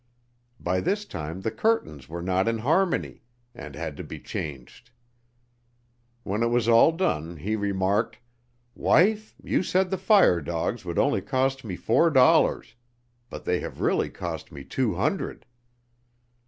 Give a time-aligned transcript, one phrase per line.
[0.59, 3.21] By this time the curtains were not in harmony,
[3.53, 4.89] and had to be changed.
[6.23, 8.17] When it was all done he remarked:
[8.73, 12.73] 'Wife, you said the fire dogs would only cost me four dollars,
[13.29, 15.45] but they have really cost me two hundred.'"